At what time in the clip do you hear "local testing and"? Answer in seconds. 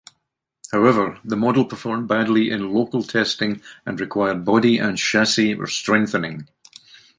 2.73-3.99